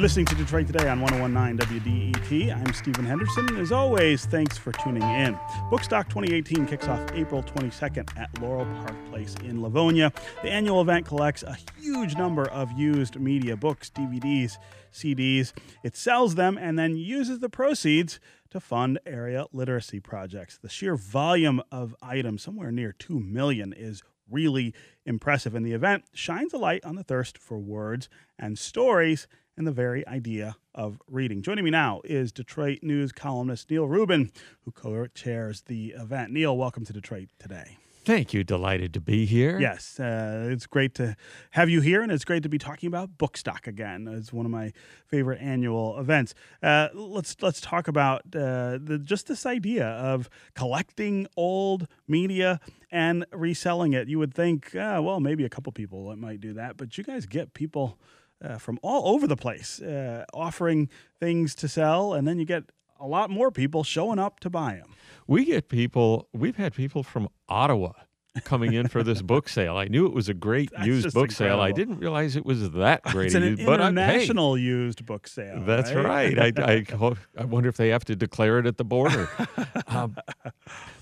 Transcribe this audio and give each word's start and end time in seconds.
You're 0.00 0.06
listening 0.06 0.24
to 0.26 0.34
Detroit 0.34 0.66
Today 0.66 0.88
on 0.88 1.02
1019 1.02 1.58
WDET. 1.58 2.56
I'm 2.56 2.72
Stephen 2.72 3.04
Henderson. 3.04 3.58
As 3.58 3.70
always, 3.70 4.24
thanks 4.24 4.56
for 4.56 4.72
tuning 4.72 5.02
in. 5.02 5.34
Bookstock 5.70 6.08
2018 6.08 6.64
kicks 6.64 6.88
off 6.88 7.12
April 7.12 7.42
22nd 7.42 8.08
at 8.16 8.40
Laurel 8.40 8.64
Park 8.76 8.96
Place 9.10 9.34
in 9.44 9.60
Livonia. 9.60 10.10
The 10.42 10.50
annual 10.50 10.80
event 10.80 11.04
collects 11.04 11.42
a 11.42 11.54
huge 11.78 12.16
number 12.16 12.48
of 12.48 12.72
used 12.72 13.20
media 13.20 13.58
books, 13.58 13.90
DVDs, 13.90 14.56
CDs. 14.90 15.52
It 15.84 15.98
sells 15.98 16.34
them 16.34 16.56
and 16.56 16.78
then 16.78 16.96
uses 16.96 17.40
the 17.40 17.50
proceeds 17.50 18.20
to 18.52 18.58
fund 18.58 18.98
area 19.04 19.44
literacy 19.52 20.00
projects. 20.00 20.56
The 20.56 20.70
sheer 20.70 20.96
volume 20.96 21.60
of 21.70 21.94
items, 22.00 22.42
somewhere 22.42 22.72
near 22.72 22.92
2 22.92 23.20
million, 23.20 23.74
is 23.74 24.02
really 24.30 24.72
impressive. 25.04 25.54
And 25.54 25.66
the 25.66 25.72
event 25.72 26.04
shines 26.14 26.54
a 26.54 26.58
light 26.58 26.86
on 26.86 26.94
the 26.94 27.04
thirst 27.04 27.36
for 27.36 27.58
words 27.58 28.08
and 28.38 28.58
stories 28.58 29.26
and 29.60 29.66
the 29.66 29.72
very 29.72 30.08
idea 30.08 30.56
of 30.74 30.98
reading. 31.06 31.42
Joining 31.42 31.66
me 31.66 31.70
now 31.70 32.00
is 32.04 32.32
Detroit 32.32 32.78
News 32.80 33.12
columnist 33.12 33.70
Neal 33.70 33.86
Rubin, 33.86 34.32
who 34.64 34.70
co 34.70 35.06
chairs 35.08 35.60
the 35.66 35.88
event. 35.88 36.32
Neal, 36.32 36.56
welcome 36.56 36.86
to 36.86 36.94
Detroit 36.94 37.28
today. 37.38 37.76
Thank 38.06 38.32
you. 38.32 38.42
Delighted 38.42 38.94
to 38.94 39.02
be 39.02 39.26
here. 39.26 39.60
Yes, 39.60 40.00
uh, 40.00 40.48
it's 40.50 40.66
great 40.66 40.94
to 40.94 41.14
have 41.50 41.68
you 41.68 41.82
here, 41.82 42.00
and 42.00 42.10
it's 42.10 42.24
great 42.24 42.42
to 42.44 42.48
be 42.48 42.56
talking 42.56 42.86
about 42.86 43.18
Bookstock 43.18 43.66
again. 43.66 44.08
It's 44.08 44.32
one 44.32 44.46
of 44.46 44.50
my 44.50 44.72
favorite 45.06 45.42
annual 45.42 45.98
events. 45.98 46.32
Uh, 46.62 46.88
let's 46.94 47.36
let's 47.42 47.60
talk 47.60 47.86
about 47.86 48.22
uh, 48.34 48.78
the, 48.82 48.98
just 49.04 49.26
this 49.26 49.44
idea 49.44 49.86
of 49.86 50.30
collecting 50.54 51.26
old 51.36 51.86
media 52.08 52.60
and 52.90 53.26
reselling 53.30 53.92
it. 53.92 54.08
You 54.08 54.18
would 54.20 54.32
think, 54.32 54.74
uh, 54.74 55.02
well, 55.04 55.20
maybe 55.20 55.44
a 55.44 55.50
couple 55.50 55.70
people 55.70 56.16
might 56.16 56.40
do 56.40 56.54
that, 56.54 56.78
but 56.78 56.96
you 56.96 57.04
guys 57.04 57.26
get 57.26 57.52
people 57.52 57.98
uh, 58.44 58.58
from 58.58 58.78
all 58.82 59.14
over 59.14 59.26
the 59.26 59.36
place 59.36 59.80
uh, 59.80 60.24
offering 60.34 60.88
things 61.18 61.54
to 61.56 61.68
sell, 61.68 62.14
and 62.14 62.26
then 62.26 62.38
you 62.38 62.44
get 62.44 62.64
a 62.98 63.06
lot 63.06 63.30
more 63.30 63.50
people 63.50 63.82
showing 63.84 64.18
up 64.18 64.40
to 64.40 64.50
buy 64.50 64.74
them. 64.74 64.94
We 65.26 65.44
get 65.44 65.68
people, 65.68 66.28
we've 66.32 66.56
had 66.56 66.74
people 66.74 67.02
from 67.02 67.28
Ottawa 67.48 67.92
coming 68.44 68.72
in 68.74 68.88
for 68.88 69.02
this 69.02 69.22
book 69.22 69.48
sale. 69.48 69.76
I 69.76 69.86
knew 69.86 70.06
it 70.06 70.12
was 70.12 70.28
a 70.28 70.34
great 70.34 70.70
That's 70.72 70.86
used 70.86 71.14
book 71.14 71.32
sale. 71.32 71.60
I 71.60 71.72
didn't 71.72 71.98
realize 71.98 72.36
it 72.36 72.44
was 72.46 72.70
that 72.72 73.02
great. 73.04 73.26
It's 73.26 73.34
a 73.34 73.38
an 73.38 73.44
used- 73.56 73.62
I'm- 73.68 73.96
hey, 73.96 74.02
international 74.02 74.56
used 74.58 75.04
book 75.04 75.26
sale. 75.26 75.62
that's 75.64 75.92
right. 75.92 76.38
I, 76.38 76.52
I, 76.58 76.84
I 77.38 77.44
wonder 77.44 77.68
if 77.68 77.76
they 77.76 77.88
have 77.88 78.04
to 78.06 78.16
declare 78.16 78.58
it 78.58 78.66
at 78.66 78.76
the 78.76 78.84
border. 78.84 79.28
um, 79.88 80.16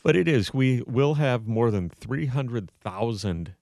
but 0.02 0.16
it 0.16 0.26
is. 0.28 0.54
We 0.54 0.82
will 0.86 1.14
have 1.14 1.46
more 1.46 1.70
than 1.70 1.90
300,000 1.90 3.54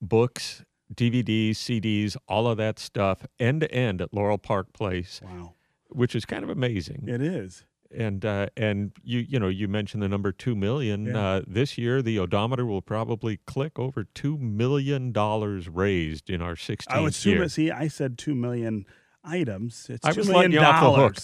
books, 0.00 0.64
DVDs, 0.94 1.52
CDs, 1.52 2.16
all 2.28 2.46
of 2.46 2.56
that 2.58 2.78
stuff, 2.78 3.26
end 3.38 3.60
to 3.62 3.72
end 3.72 4.00
at 4.00 4.12
Laurel 4.12 4.38
Park 4.38 4.72
Place, 4.72 5.20
wow, 5.24 5.54
which 5.88 6.14
is 6.14 6.24
kind 6.24 6.44
of 6.44 6.50
amazing. 6.50 7.04
it 7.06 7.20
is. 7.22 7.64
and 7.94 8.24
uh, 8.24 8.46
and 8.56 8.92
you 9.02 9.20
you 9.20 9.38
know 9.38 9.48
you 9.48 9.68
mentioned 9.68 10.02
the 10.02 10.08
number 10.08 10.32
two 10.32 10.54
million. 10.54 11.06
Yeah. 11.06 11.18
Uh, 11.18 11.42
this 11.46 11.76
year, 11.76 12.02
the 12.02 12.18
odometer 12.18 12.66
will 12.66 12.82
probably 12.82 13.38
click 13.46 13.78
over 13.78 14.04
two 14.04 14.38
million 14.38 15.12
dollars 15.12 15.68
raised 15.68 16.30
in 16.30 16.40
our 16.42 16.56
I 16.88 17.00
would 17.00 17.10
assume 17.10 17.38
year. 17.38 17.48
See, 17.48 17.70
I 17.70 17.88
said 17.88 18.18
two 18.18 18.34
million 18.34 18.86
items. 19.24 19.86
It's 19.88 20.04
I 20.04 20.12
two 20.12 20.20
was 20.20 20.28
million 20.28 20.52
letting 20.52 20.64
you 20.64 20.66
off 20.66 20.82
the 20.82 20.92
hook 20.92 21.14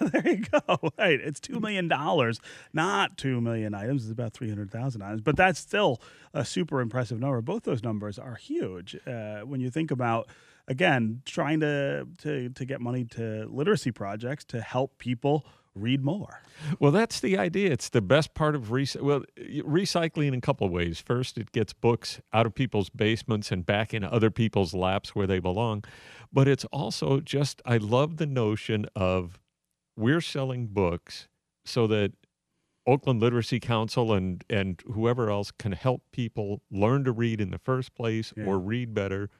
dollars. 0.00 0.12
there 0.12 0.28
you 0.28 0.44
go. 0.44 0.90
Right, 0.98 1.20
it's 1.20 1.40
two 1.40 1.60
million 1.60 1.88
dollars, 1.88 2.40
not 2.72 3.16
two 3.16 3.40
million 3.40 3.74
items. 3.74 4.04
It's 4.04 4.12
about 4.12 4.32
three 4.32 4.48
hundred 4.48 4.70
thousand 4.70 5.02
items, 5.02 5.22
but 5.22 5.36
that's 5.36 5.58
still 5.60 6.00
a 6.34 6.44
super 6.44 6.80
impressive 6.80 7.20
number. 7.20 7.40
Both 7.40 7.64
those 7.64 7.82
numbers 7.82 8.18
are 8.18 8.34
huge 8.34 8.96
uh, 9.06 9.40
when 9.40 9.60
you 9.60 9.70
think 9.70 9.90
about. 9.90 10.28
Again, 10.70 11.22
trying 11.24 11.60
to, 11.60 12.06
to 12.18 12.50
to 12.50 12.64
get 12.66 12.82
money 12.82 13.04
to 13.12 13.48
literacy 13.50 13.90
projects 13.90 14.44
to 14.46 14.60
help 14.60 14.98
people 14.98 15.46
read 15.80 16.04
more. 16.04 16.42
Well, 16.78 16.90
that's 16.92 17.20
the 17.20 17.38
idea. 17.38 17.70
It's 17.70 17.88
the 17.88 18.00
best 18.00 18.34
part 18.34 18.54
of 18.54 18.70
rec- 18.72 18.96
well 19.00 19.22
recycling 19.38 20.28
in 20.28 20.34
a 20.34 20.40
couple 20.40 20.66
of 20.66 20.72
ways. 20.72 21.00
First, 21.00 21.38
it 21.38 21.52
gets 21.52 21.72
books 21.72 22.20
out 22.32 22.46
of 22.46 22.54
people's 22.54 22.90
basements 22.90 23.50
and 23.52 23.64
back 23.64 23.94
in 23.94 24.04
other 24.04 24.30
people's 24.30 24.74
laps 24.74 25.14
where 25.14 25.26
they 25.26 25.38
belong. 25.38 25.84
But 26.32 26.48
it's 26.48 26.64
also 26.66 27.20
just 27.20 27.62
I 27.64 27.76
love 27.76 28.16
the 28.16 28.26
notion 28.26 28.86
of 28.96 29.38
we're 29.96 30.20
selling 30.20 30.66
books 30.66 31.28
so 31.64 31.86
that 31.88 32.12
Oakland 32.86 33.20
Literacy 33.20 33.60
Council 33.60 34.12
and 34.12 34.44
and 34.48 34.82
whoever 34.92 35.30
else 35.30 35.50
can 35.50 35.72
help 35.72 36.02
people 36.12 36.62
learn 36.70 37.04
to 37.04 37.12
read 37.12 37.40
in 37.40 37.50
the 37.50 37.58
first 37.58 37.94
place 37.94 38.32
Yeah. 38.36 38.44
or 38.46 38.58
read 38.58 38.94
better 38.94 39.30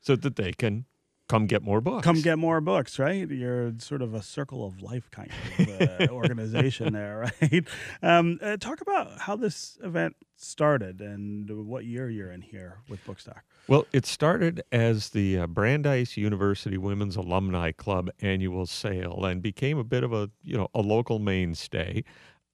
so 0.00 0.16
that 0.16 0.36
they 0.36 0.52
can 0.52 0.84
come 1.28 1.46
get 1.46 1.62
more 1.62 1.80
books. 1.80 2.04
Come 2.04 2.20
get 2.20 2.38
more 2.38 2.60
books, 2.60 2.98
right? 2.98 3.28
You're 3.28 3.74
sort 3.78 4.02
of 4.02 4.14
a 4.14 4.22
circle 4.22 4.66
of 4.66 4.82
life 4.82 5.10
kind 5.10 5.30
of 5.58 5.80
uh, 5.80 6.06
organization 6.10 6.92
there, 6.92 7.30
right? 7.40 7.64
Um, 8.02 8.38
uh, 8.42 8.56
talk 8.56 8.80
about 8.80 9.18
how 9.20 9.36
this 9.36 9.78
event 9.82 10.16
started 10.36 11.00
and 11.00 11.66
what 11.66 11.84
year 11.84 12.08
you're 12.08 12.30
in 12.30 12.42
here 12.42 12.78
with 12.88 13.04
Bookstock. 13.04 13.40
Well, 13.66 13.86
it 13.92 14.06
started 14.06 14.62
as 14.72 15.10
the 15.10 15.40
uh, 15.40 15.46
Brandeis 15.46 16.16
University 16.16 16.78
Women's 16.78 17.16
Alumni 17.16 17.72
Club 17.72 18.10
annual 18.20 18.66
sale 18.66 19.24
and 19.24 19.42
became 19.42 19.78
a 19.78 19.84
bit 19.84 20.02
of 20.02 20.12
a 20.12 20.30
you 20.42 20.56
know 20.56 20.68
a 20.74 20.80
local 20.80 21.18
mainstay. 21.18 22.04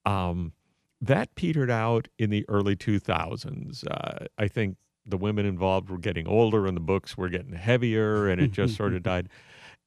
Um, 0.04 0.52
that 1.00 1.34
petered 1.34 1.70
out 1.70 2.08
in 2.18 2.30
the 2.30 2.44
early 2.48 2.76
2000s. 2.76 3.84
Uh, 3.90 4.26
I 4.38 4.48
think 4.48 4.76
the 5.06 5.16
women 5.16 5.46
involved 5.46 5.90
were 5.90 5.98
getting 5.98 6.26
older 6.26 6.66
and 6.66 6.76
the 6.76 6.80
books 6.80 7.16
were 7.16 7.28
getting 7.28 7.52
heavier, 7.52 8.28
and 8.28 8.40
it 8.40 8.52
just 8.52 8.76
sort 8.76 8.94
of 8.94 9.02
died. 9.04 9.28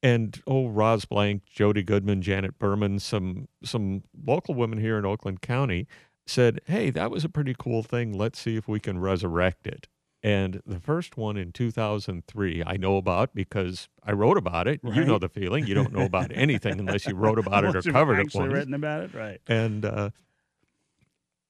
And 0.03 0.39
oh, 0.45 0.67
Roz 0.67 1.05
Blank, 1.05 1.45
Jody 1.45 1.83
Goodman, 1.83 2.21
Janet 2.21 2.59
Berman, 2.59 2.99
some 2.99 3.47
some 3.63 4.03
local 4.25 4.53
women 4.53 4.79
here 4.79 4.97
in 4.97 5.05
Oakland 5.05 5.41
County 5.41 5.87
said, 6.25 6.61
"Hey, 6.65 6.91
that 6.91 7.09
was 7.09 7.23
a 7.23 7.29
pretty 7.29 7.55
cool 7.57 7.83
thing. 7.83 8.13
Let's 8.13 8.39
see 8.39 8.57
if 8.57 8.67
we 8.67 8.79
can 8.79 8.99
resurrect 8.99 9.65
it." 9.65 9.87
And 10.23 10.61
the 10.65 10.79
first 10.79 11.15
one 11.15 11.37
in 11.37 11.51
2003, 11.51 12.63
I 12.65 12.75
know 12.77 12.97
about 12.97 13.33
because 13.35 13.87
I 14.03 14.11
wrote 14.11 14.37
about 14.37 14.67
it. 14.67 14.81
You 14.83 15.05
know 15.05 15.19
the 15.19 15.29
feeling. 15.29 15.65
You 15.65 15.75
don't 15.75 15.93
know 15.93 16.05
about 16.05 16.31
anything 16.35 16.79
unless 16.79 17.07
you 17.07 17.15
wrote 17.15 17.39
about 17.39 17.63
it 17.63 17.75
or 17.75 17.81
covered 17.91 18.19
it 18.19 18.21
actually 18.23 18.41
once 18.41 18.53
written 18.53 18.73
about 18.73 19.03
it, 19.03 19.13
right? 19.13 19.39
and 19.47 19.85
uh, 19.85 20.09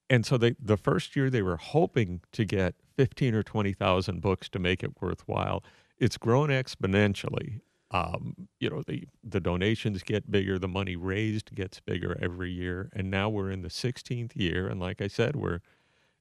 and 0.10 0.26
so 0.26 0.38
they 0.38 0.56
the 0.60 0.78
first 0.78 1.16
year 1.16 1.30
they 1.30 1.42
were 1.42 1.58
hoping 1.58 2.22
to 2.34 2.46
get 2.46 2.76
fifteen 2.98 3.36
or 3.36 3.44
twenty 3.44 3.74
thousand 3.74 4.22
books 4.22 4.50
to 4.50 4.60
make 4.60 4.84
it 4.84 5.02
worthwhile. 5.02 5.64
It's 5.98 6.18
grown 6.18 6.50
exponentially. 6.50 7.62
Um, 7.92 8.50
you 8.60 8.70
know 8.70 8.84
the 8.86 9.08
the 9.24 9.40
donations 9.40 10.04
get 10.04 10.30
bigger, 10.30 10.60
the 10.60 10.68
money 10.68 10.98
raised 10.98 11.56
gets 11.56 11.80
bigger 11.80 12.18
every 12.22 12.52
year, 12.52 12.90
and 12.94 13.10
now 13.10 13.30
we're 13.30 13.52
in 13.52 13.62
the 13.62 13.70
sixteenth 13.70 14.36
year, 14.36 14.68
and 14.68 14.80
like 14.80 15.02
I 15.02 15.08
said, 15.08 15.38
we're 15.38 15.60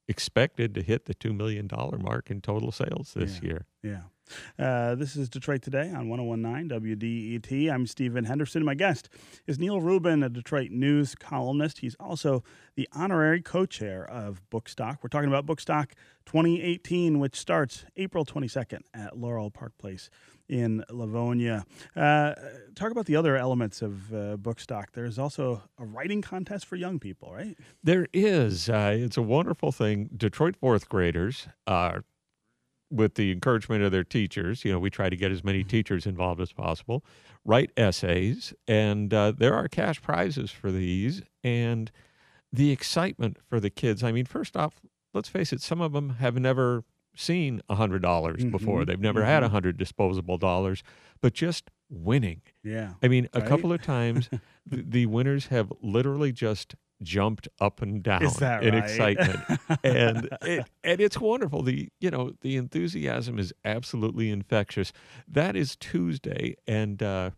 expected 0.08 0.74
to 0.74 0.82
hit 0.82 1.06
the 1.06 1.14
two 1.14 1.32
million 1.32 1.66
dollar 1.66 1.98
mark 1.98 2.30
in 2.30 2.40
total 2.40 2.72
sales 2.72 3.12
this 3.14 3.40
Yeah. 3.42 3.48
year. 3.48 3.66
Yeah. 3.82 4.00
Uh, 4.58 4.96
this 4.96 5.14
is 5.14 5.28
Detroit 5.28 5.62
Today 5.62 5.92
on 5.92 6.08
1019 6.08 6.68
WDET. 6.68 7.70
I'm 7.72 7.86
Stephen 7.86 8.24
Henderson. 8.24 8.64
My 8.64 8.74
guest 8.74 9.08
is 9.46 9.60
Neal 9.60 9.80
Rubin, 9.80 10.24
a 10.24 10.28
Detroit 10.28 10.72
News 10.72 11.14
columnist. 11.14 11.78
He's 11.78 11.94
also 12.00 12.42
the 12.74 12.88
honorary 12.92 13.40
co 13.40 13.66
chair 13.66 14.04
of 14.04 14.42
Bookstock. 14.50 14.98
We're 15.02 15.10
talking 15.10 15.28
about 15.28 15.46
Bookstock 15.46 15.92
2018, 16.24 17.20
which 17.20 17.36
starts 17.36 17.84
April 17.96 18.24
22nd 18.24 18.80
at 18.92 19.16
Laurel 19.16 19.50
Park 19.52 19.78
Place 19.78 20.10
in 20.48 20.84
Livonia. 20.90 21.64
Uh, 21.94 22.34
talk 22.74 22.90
about 22.90 23.06
the 23.06 23.16
other 23.16 23.36
elements 23.36 23.82
of 23.82 24.12
uh, 24.12 24.36
Bookstock. 24.36 24.92
There's 24.92 25.18
also 25.18 25.62
a 25.78 25.84
writing 25.84 26.22
contest 26.22 26.66
for 26.66 26.76
young 26.76 26.98
people, 26.98 27.32
right? 27.32 27.56
There 27.82 28.06
is. 28.12 28.68
Uh, 28.68 28.96
it's 28.98 29.16
a 29.16 29.22
wonderful 29.22 29.72
thing. 29.72 30.10
Detroit 30.16 30.56
fourth 30.56 30.88
graders 30.88 31.48
are, 31.66 32.04
with 32.90 33.14
the 33.14 33.32
encouragement 33.32 33.82
of 33.82 33.92
their 33.92 34.04
teachers, 34.04 34.64
you 34.64 34.72
know, 34.72 34.78
we 34.78 34.90
try 34.90 35.08
to 35.08 35.16
get 35.16 35.32
as 35.32 35.42
many 35.42 35.64
teachers 35.64 36.06
involved 36.06 36.40
as 36.40 36.52
possible, 36.52 37.04
write 37.44 37.70
essays, 37.76 38.54
and 38.68 39.12
uh, 39.12 39.32
there 39.36 39.54
are 39.54 39.68
cash 39.68 40.00
prizes 40.00 40.50
for 40.50 40.70
these. 40.70 41.22
And 41.42 41.90
the 42.52 42.70
excitement 42.70 43.38
for 43.48 43.60
the 43.60 43.70
kids. 43.70 44.02
I 44.02 44.12
mean, 44.12 44.24
first 44.24 44.56
off, 44.56 44.80
let's 45.12 45.28
face 45.28 45.52
it, 45.52 45.60
some 45.60 45.80
of 45.80 45.92
them 45.92 46.10
have 46.20 46.38
never 46.38 46.84
seen 47.16 47.62
a 47.68 47.74
hundred 47.74 48.02
dollars 48.02 48.44
before. 48.44 48.82
Mhm, 48.82 48.86
They've 48.86 49.00
never 49.00 49.24
had 49.24 49.42
a 49.42 49.48
mhm. 49.48 49.52
hundred 49.52 49.76
disposable 49.76 50.38
dollars, 50.38 50.82
but 51.20 51.34
just 51.34 51.70
winning. 51.88 52.42
Yeah. 52.62 52.94
I 53.02 53.08
mean, 53.08 53.28
a 53.32 53.42
couple 53.42 53.72
of 53.72 53.82
times 53.82 54.28
the, 54.66 54.82
the 54.82 55.06
winners 55.06 55.46
have 55.48 55.72
literally 55.80 56.32
just 56.32 56.74
jumped 57.02 57.46
up 57.60 57.82
and 57.82 58.02
down 58.02 58.22
in 58.22 58.74
right? 58.74 58.74
excitement. 58.74 59.38
and 59.84 60.28
it, 60.42 60.66
and 60.82 61.00
it's 61.00 61.20
wonderful. 61.20 61.62
The 61.62 61.88
you 62.00 62.10
know, 62.10 62.32
the 62.40 62.56
enthusiasm 62.56 63.38
is 63.38 63.52
absolutely 63.64 64.30
infectious. 64.30 64.92
That 65.28 65.56
is 65.56 65.76
Tuesday 65.76 66.56
and 66.66 67.02
uh 67.02 67.30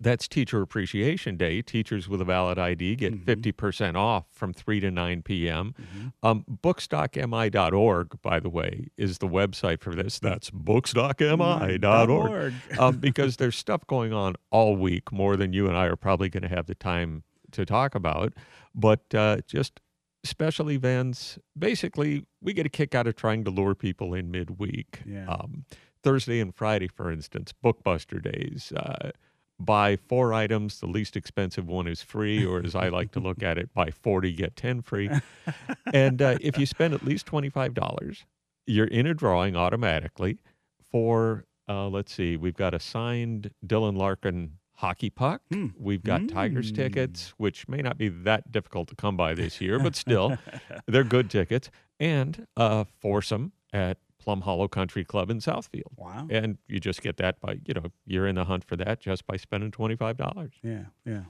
That's 0.00 0.28
Teacher 0.28 0.62
Appreciation 0.62 1.36
Day. 1.36 1.62
Teachers 1.62 2.08
with 2.08 2.20
a 2.20 2.24
valid 2.24 2.58
ID 2.58 2.96
get 2.96 3.24
Mm-hmm. 3.24 3.50
50% 3.50 3.96
off 3.96 4.24
from 4.30 4.52
3 4.52 4.80
to 4.80 4.90
9 4.90 5.22
p.m. 5.22 5.74
Um, 6.22 6.44
bookstockmi.org, 6.62 8.20
by 8.22 8.40
the 8.40 8.50
way, 8.50 8.88
is 8.96 9.18
the 9.18 9.28
website 9.28 9.80
for 9.80 9.94
this. 9.94 10.18
That's 10.18 10.50
bookstockmi.org. 10.50 12.54
um, 12.78 12.96
because 12.98 13.36
there's 13.36 13.56
stuff 13.56 13.86
going 13.86 14.12
on 14.12 14.34
all 14.50 14.76
week, 14.76 15.12
more 15.12 15.36
than 15.36 15.52
you 15.52 15.66
and 15.68 15.76
I 15.76 15.86
are 15.86 15.96
probably 15.96 16.28
going 16.28 16.42
to 16.42 16.48
have 16.48 16.66
the 16.66 16.74
time 16.74 17.22
to 17.52 17.64
talk 17.64 17.94
about. 17.94 18.32
But 18.74 19.14
uh, 19.14 19.38
just 19.46 19.80
special 20.24 20.70
events. 20.70 21.38
Basically, 21.58 22.24
we 22.42 22.52
get 22.52 22.66
a 22.66 22.70
kick 22.70 22.94
out 22.94 23.06
of 23.06 23.16
trying 23.16 23.44
to 23.44 23.50
lure 23.50 23.74
people 23.74 24.12
in 24.14 24.30
midweek. 24.30 25.00
Yeah. 25.06 25.26
Um, 25.28 25.64
Thursday 26.02 26.40
and 26.40 26.54
Friday, 26.54 26.88
for 26.88 27.10
instance, 27.10 27.52
Bookbuster 27.64 28.22
days. 28.22 28.72
Uh, 28.76 29.10
buy 29.58 29.96
four 29.96 30.32
items, 30.34 30.80
the 30.80 30.86
least 30.86 31.16
expensive 31.16 31.66
one 31.66 31.86
is 31.86 32.02
free, 32.02 32.44
or 32.44 32.62
as 32.64 32.74
I 32.74 32.88
like 32.88 33.10
to 33.12 33.20
look 33.20 33.42
at 33.42 33.56
it, 33.58 33.72
buy 33.72 33.90
40, 33.90 34.32
get 34.32 34.56
10 34.56 34.82
free. 34.82 35.08
and 35.92 36.20
uh, 36.20 36.36
if 36.40 36.58
you 36.58 36.66
spend 36.66 36.94
at 36.94 37.02
least 37.04 37.26
$25, 37.26 38.24
you're 38.66 38.86
in 38.86 39.06
a 39.06 39.14
drawing 39.14 39.56
automatically 39.56 40.38
for, 40.90 41.44
uh, 41.68 41.88
let's 41.88 42.12
see, 42.12 42.36
we've 42.36 42.56
got 42.56 42.74
a 42.74 42.80
signed 42.80 43.50
Dylan 43.66 43.96
Larkin 43.96 44.52
hockey 44.74 45.08
puck. 45.08 45.40
Hmm. 45.50 45.68
We've 45.78 46.02
got 46.04 46.28
Tigers 46.28 46.70
Mm. 46.70 46.76
tickets, 46.76 47.32
which 47.38 47.66
may 47.66 47.78
not 47.80 47.96
be 47.96 48.08
that 48.10 48.52
difficult 48.52 48.88
to 48.88 48.94
come 48.94 49.16
by 49.16 49.32
this 49.32 49.60
year, 49.60 49.78
but 49.78 49.96
still, 49.96 50.36
they're 50.86 51.02
good 51.04 51.30
tickets. 51.30 51.70
And 51.98 52.46
a 52.58 52.84
foursome 52.84 53.52
at 53.72 53.96
Plum 54.26 54.40
Hollow 54.40 54.66
Country 54.66 55.04
Club 55.04 55.30
in 55.30 55.38
Southfield. 55.38 55.96
Wow. 55.96 56.26
And 56.28 56.58
you 56.66 56.80
just 56.80 57.00
get 57.00 57.16
that 57.18 57.40
by, 57.40 57.60
you 57.64 57.74
know, 57.74 57.84
you're 58.06 58.26
in 58.26 58.34
the 58.34 58.44
hunt 58.44 58.64
for 58.64 58.74
that 58.74 58.98
just 58.98 59.24
by 59.24 59.36
spending 59.36 59.70
$25. 59.70 60.50
Yeah, 60.64 60.86
yeah. 61.04 61.22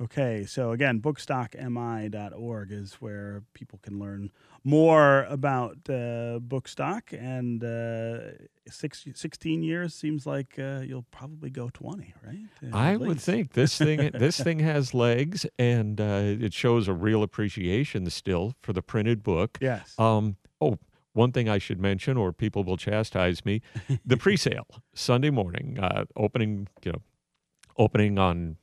Okay, 0.00 0.44
so 0.46 0.72
again, 0.72 1.00
bookstockmi.org 1.00 2.72
is 2.72 2.94
where 2.94 3.44
people 3.54 3.78
can 3.80 4.00
learn 4.00 4.32
more 4.64 5.26
about 5.28 5.76
uh, 5.88 6.40
Bookstock. 6.40 7.12
And 7.12 7.62
uh, 7.62 8.32
six, 8.68 9.06
16 9.14 9.62
years 9.62 9.94
seems 9.94 10.26
like 10.26 10.58
uh, 10.58 10.80
you'll 10.84 11.06
probably 11.12 11.50
go 11.50 11.70
20, 11.72 12.14
right? 12.26 12.38
Uh, 12.64 12.76
I 12.76 12.94
at 12.94 13.00
would 13.00 13.20
think 13.20 13.52
this 13.52 13.78
thing 13.78 14.10
this 14.14 14.40
thing 14.40 14.58
has 14.58 14.92
legs 14.92 15.46
and 15.56 16.00
uh, 16.00 16.22
it 16.24 16.52
shows 16.52 16.88
a 16.88 16.92
real 16.92 17.22
appreciation 17.22 18.10
still 18.10 18.54
for 18.60 18.72
the 18.72 18.82
printed 18.82 19.22
book. 19.22 19.56
Yes. 19.60 19.94
Um, 20.00 20.34
oh, 20.60 20.80
one 21.12 21.32
thing 21.32 21.48
I 21.48 21.58
should 21.58 21.80
mention, 21.80 22.16
or 22.16 22.32
people 22.32 22.64
will 22.64 22.76
chastise 22.76 23.44
me: 23.44 23.62
the 24.04 24.16
pre-sale 24.18 24.66
Sunday 24.94 25.30
morning, 25.30 25.78
uh, 25.80 26.04
opening, 26.16 26.68
you 26.84 26.92
know, 26.92 27.02
opening 27.76 28.18
on 28.18 28.56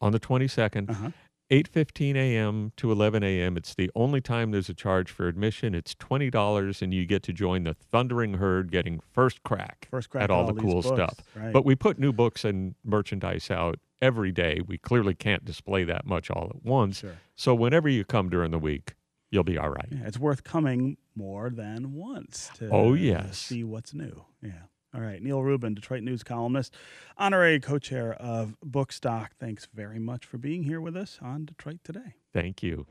on 0.00 0.12
the 0.12 0.20
22nd, 0.20 0.90
uh-huh. 0.90 1.10
8:15 1.50 2.14
a.m. 2.16 2.72
to 2.76 2.90
11 2.92 3.22
a.m. 3.22 3.56
It's 3.56 3.74
the 3.74 3.90
only 3.94 4.20
time 4.20 4.50
there's 4.52 4.68
a 4.68 4.74
charge 4.74 5.10
for 5.10 5.26
admission. 5.26 5.74
It's 5.74 5.94
twenty 5.96 6.30
dollars, 6.30 6.80
and 6.80 6.94
you 6.94 7.04
get 7.06 7.22
to 7.24 7.32
join 7.32 7.64
the 7.64 7.74
thundering 7.74 8.34
herd, 8.34 8.70
getting 8.70 9.00
first 9.12 9.42
crack, 9.42 9.88
First 9.90 10.10
crack 10.10 10.22
at 10.22 10.30
all 10.30 10.42
all 10.46 10.52
the 10.52 10.60
cool 10.60 10.80
books, 10.80 10.86
stuff. 10.86 11.18
right. 11.34 11.52
But 11.52 11.64
we 11.64 11.74
put 11.74 11.98
new 11.98 12.12
books 12.12 12.44
and 12.44 12.76
merchandise 12.84 13.50
out 13.50 13.80
every 14.00 14.30
day. 14.30 14.60
We 14.64 14.78
clearly 14.78 15.14
can't 15.14 15.44
display 15.44 15.82
that 15.84 16.06
much 16.06 16.30
all 16.30 16.50
at 16.54 16.64
once. 16.64 17.00
Sure. 17.00 17.16
So 17.34 17.54
whenever 17.54 17.88
you 17.88 18.04
come 18.04 18.30
during 18.30 18.52
the 18.52 18.58
week, 18.58 18.94
you'll 19.30 19.44
be 19.44 19.58
all 19.58 19.70
right. 19.70 19.88
Yeah, 19.90 20.06
it's 20.06 20.18
worth 20.18 20.44
coming 20.44 20.96
more 21.14 21.50
than 21.50 21.94
once 21.94 22.50
to 22.56 22.68
Oh, 22.70 22.90
uh, 22.90 22.94
yes. 22.94 23.38
see 23.38 23.64
what's 23.64 23.94
new. 23.94 24.24
Yeah. 24.42 24.52
All 24.94 25.00
right. 25.00 25.22
Neal 25.22 25.42
Rubin, 25.42 25.74
Detroit 25.74 26.02
News 26.02 26.22
columnist, 26.24 26.74
honorary 27.16 27.60
co 27.60 27.78
chair 27.78 28.14
of 28.14 28.56
Bookstock. 28.64 29.28
Thanks 29.38 29.68
very 29.72 29.98
much 30.00 30.24
for 30.26 30.36
being 30.38 30.64
here 30.64 30.80
with 30.80 30.96
us 30.96 31.18
on 31.22 31.44
Detroit 31.44 31.78
Today. 31.84 32.14
Thank 32.32 32.62
you. 32.62 32.86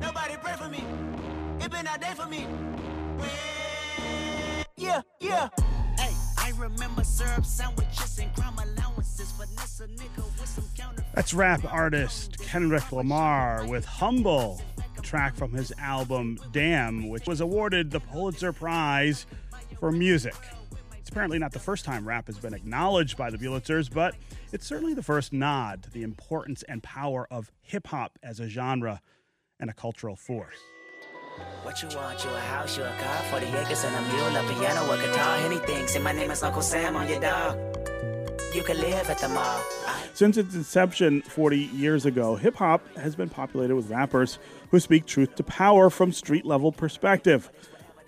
Nobody 0.00 0.34
pray 0.42 0.54
for 0.54 0.68
me. 0.68 0.82
It 1.64 1.70
been 1.70 1.86
a 1.86 1.98
day 1.98 2.12
for 2.16 2.26
me. 2.26 2.46
Yeah, 4.76 5.02
yeah. 5.20 5.48
Hey, 5.98 6.12
I 6.38 6.52
remember 6.56 7.04
syrup 7.04 7.44
sandwiches 7.44 8.18
and 8.18 8.34
crime 8.34 8.54
allowances. 8.58 9.30
Finesse 9.32 9.80
a 9.80 9.86
nigga 9.88 10.24
with 10.40 10.46
some 10.48 10.64
counterfeit. 10.76 11.04
That's 11.14 11.34
rap 11.34 11.60
artist 11.70 12.38
Kendrick 12.38 12.90
Lamar 12.90 13.66
with 13.68 13.84
Humble, 13.84 14.60
a 14.78 14.79
track 15.00 15.34
from 15.34 15.52
his 15.52 15.72
album 15.78 16.38
Damn, 16.52 17.08
which 17.08 17.26
was 17.26 17.40
awarded 17.40 17.90
the 17.90 18.00
Pulitzer 18.00 18.52
Prize 18.52 19.26
for 19.78 19.90
music. 19.90 20.34
It's 20.98 21.08
apparently 21.08 21.38
not 21.38 21.52
the 21.52 21.58
first 21.58 21.84
time 21.84 22.06
rap 22.06 22.26
has 22.26 22.38
been 22.38 22.54
acknowledged 22.54 23.16
by 23.16 23.30
the 23.30 23.38
Pulitzers, 23.38 23.92
but 23.92 24.14
it's 24.52 24.66
certainly 24.66 24.94
the 24.94 25.02
first 25.02 25.32
nod 25.32 25.82
to 25.84 25.90
the 25.90 26.02
importance 26.02 26.62
and 26.64 26.82
power 26.82 27.26
of 27.30 27.50
hip 27.62 27.86
hop 27.88 28.18
as 28.22 28.40
a 28.40 28.48
genre 28.48 29.00
and 29.58 29.70
a 29.70 29.72
cultural 29.72 30.16
force. 30.16 30.56
What 31.62 31.82
you 31.82 31.88
want? 31.96 32.22
You 32.24 32.30
a 32.30 32.40
house, 32.40 32.76
you 32.76 32.84
a 32.84 32.96
car, 32.98 33.22
40 33.30 33.46
acres 33.46 33.84
and 33.84 33.94
a 33.94 34.12
mule, 34.12 34.36
a 34.36 34.42
piano, 34.52 34.90
a 34.90 34.96
guitar, 34.98 35.36
anything. 35.38 35.86
Say 35.86 36.00
my 36.00 36.12
name 36.12 36.30
is 36.30 36.42
Uncle 36.42 36.62
Sam 36.62 36.96
on 36.96 37.08
your 37.08 37.20
dog. 37.20 37.58
You 38.52 38.64
can 38.64 38.80
live 38.80 39.08
at 39.08 39.18
the 39.18 39.28
mall. 39.28 39.60
Since 40.12 40.36
its 40.36 40.56
inception 40.56 41.22
40 41.22 41.56
years 41.56 42.04
ago, 42.04 42.34
hip 42.34 42.56
hop 42.56 42.84
has 42.96 43.14
been 43.14 43.28
populated 43.28 43.76
with 43.76 43.90
rappers 43.90 44.40
who 44.72 44.80
speak 44.80 45.06
truth 45.06 45.36
to 45.36 45.44
power 45.44 45.88
from 45.88 46.12
street 46.12 46.44
level 46.44 46.72
perspective. 46.72 47.48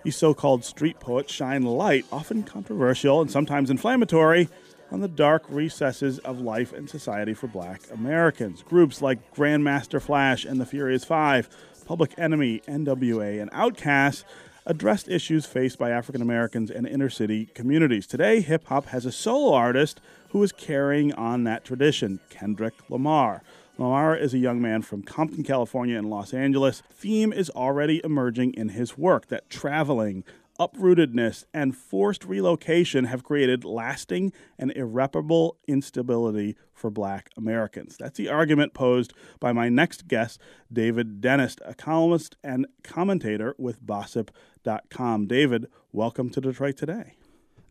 These 0.03 0.17
so 0.17 0.35
called 0.35 0.65
street 0.65 0.99
poets 0.99 1.33
shine 1.33 1.63
light, 1.63 2.07
often 2.11 2.43
controversial 2.43 3.21
and 3.21 3.31
sometimes 3.31 3.71
inflammatory, 3.71 4.49
on 4.91 5.01
the 5.01 5.07
dark 5.07 5.45
recesses 5.49 6.19
of 6.19 6.41
life 6.41 6.73
and 6.73 6.91
society 6.91 7.35
for 7.35 7.47
black 7.47 7.83
Americans. 7.93 8.65
Groups 8.65 9.01
like 9.01 9.35
Grandmaster 9.35 10.03
Flash 10.03 10.45
and 10.45 10.61
the 10.61 10.67
Furious 10.67 11.05
Five, 11.05 11.49
Public 11.87 12.19
Enemy, 12.19 12.63
NWA, 12.67 13.41
and 13.41 13.51
Outkast 13.53 14.25
addressed 14.67 15.09
issues 15.09 15.47
faced 15.47 15.79
by 15.79 15.91
African 15.91 16.23
Americans 16.23 16.71
and 16.71 16.87
inner 16.87 17.11
city 17.11 17.47
communities. 17.47 18.07
Today, 18.07 18.41
hip 18.41 18.67
hop 18.67 18.87
has 18.87 19.07
a 19.07 19.13
solo 19.13 19.55
artist 19.55 20.01
who 20.33 20.43
is 20.43 20.51
carrying 20.51 21.13
on 21.13 21.45
that 21.45 21.63
tradition, 21.63 22.19
Kendrick 22.31 22.73
Lamar. 22.89 23.43
Lamar 23.77 24.17
is 24.17 24.33
a 24.33 24.39
young 24.39 24.63
man 24.63 24.81
from 24.81 25.03
Compton, 25.03 25.45
California, 25.45 25.99
and 25.99 26.09
Los 26.09 26.33
Angeles. 26.33 26.83
Theme 26.91 27.35
is 27.35 27.51
already 27.51 28.01
emerging 28.03 28.55
in 28.55 28.71
his 28.71 28.97
work 28.97 29.27
that 29.27 29.51
traveling, 29.51 30.25
uprootedness, 30.59 31.45
and 31.53 31.77
forced 31.77 32.25
relocation 32.25 33.05
have 33.05 33.23
created 33.23 33.63
lasting 33.63 34.33
and 34.59 34.73
irreparable 34.73 35.59
instability 35.69 36.57
for 36.73 36.91
black 36.91 37.29
Americans. 37.37 37.99
That's 37.99 38.17
the 38.17 38.31
argument 38.31 38.73
posed 38.73 39.13
by 39.39 39.53
my 39.53 39.69
next 39.69 40.09
guest, 40.09 40.41
David 40.73 41.21
Dennis, 41.21 41.57
a 41.63 41.75
columnist 41.75 42.37
and 42.43 42.67
commentator 42.83 43.55
with 43.59 43.85
Bossip.com. 43.85 45.27
David, 45.27 45.67
welcome 45.93 46.31
to 46.31 46.41
Detroit 46.41 46.79
Today. 46.79 47.17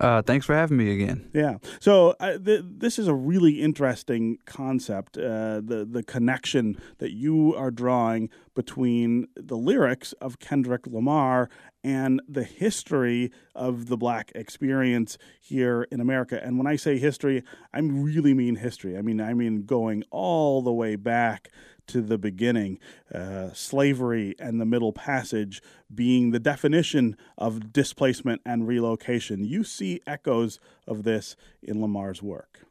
Uh, 0.02 0.20
thanks 0.24 0.48
for 0.48 0.56
having 0.56 0.78
me 0.78 0.92
again. 0.92 1.30
Yeah. 1.32 1.60
So 1.80 2.16
uh, 2.20 2.40
th- 2.40 2.64
this 2.66 2.98
is 2.98 3.08
a 3.08 3.14
really 3.14 3.62
interesting 3.62 4.40
concept. 4.46 5.16
Uh, 5.16 5.62
the 5.64 5.88
the 5.90 6.02
connection 6.02 6.76
that 6.98 7.12
you 7.12 7.54
are 7.56 7.70
drawing 7.70 8.32
between 8.56 9.28
the 9.36 9.56
lyrics 9.56 10.14
of 10.14 10.40
Kendrick 10.40 10.88
Lamar 10.88 11.52
and 11.84 12.20
the 12.28 12.44
history 12.44 13.32
of 13.54 13.88
the 13.90 13.98
black 13.98 14.32
experience 14.34 15.20
here 15.40 15.88
in 15.92 16.02
America. 16.02 16.44
And 16.44 16.58
when 16.58 16.66
I 16.66 16.78
say 16.78 16.98
history, 16.98 17.44
I 17.72 17.80
really 17.80 18.34
mean 18.34 18.56
history. 18.56 18.98
I 18.98 19.04
mean 19.04 19.22
I 19.22 19.36
mean 19.36 19.66
going 19.68 20.04
all 20.10 20.64
the 20.64 20.74
way 20.74 20.96
back 20.96 21.52
to 21.88 22.02
the 22.02 22.18
beginning, 22.18 22.80
uh, 23.14 23.52
slavery 23.54 24.36
and 24.40 24.60
the 24.60 24.66
Middle 24.66 24.94
Passage 24.94 25.62
being 25.94 26.32
the 26.32 26.40
definition 26.40 27.18
of 27.38 27.74
displacement 27.74 28.42
and 28.46 28.68
relocation. 28.68 29.44
You 29.44 29.64
see 29.64 30.02
echoes 30.08 30.60
of 30.88 31.04
this 31.04 31.36
in 31.62 31.82
Lamar's 31.82 32.22
work. 32.22 32.66